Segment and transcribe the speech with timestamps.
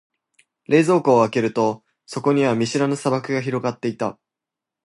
[0.67, 4.17] 冷蔵庫を開けると、そこには見知らぬ砂漠が広がっていた。